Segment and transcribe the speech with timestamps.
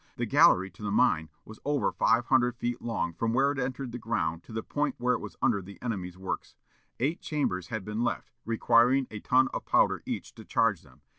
[0.17, 3.91] The gallery to the mine was over five hundred feet long from where it entered
[3.91, 6.55] the ground to the point where it was under the enemy's works.
[6.99, 11.01] Eight chambers had been left, requiring a ton of powder each to charge them.